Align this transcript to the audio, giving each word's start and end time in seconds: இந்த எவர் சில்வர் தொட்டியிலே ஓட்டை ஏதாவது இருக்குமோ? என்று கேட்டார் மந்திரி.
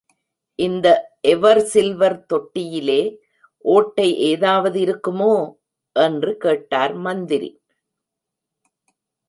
இந்த 0.59 0.87
எவர் 1.27 1.59
சில்வர் 1.73 2.17
தொட்டியிலே 2.33 3.01
ஓட்டை 3.65 4.07
ஏதாவது 4.31 4.79
இருக்குமோ? 4.81 5.33
என்று 5.95 6.37
கேட்டார் 6.37 6.95
மந்திரி. 6.95 7.51